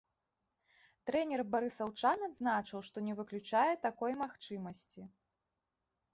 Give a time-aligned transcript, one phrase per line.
[1.09, 5.01] Трэнер барысаўчан адзначыў, што не выключае такой магчымасці.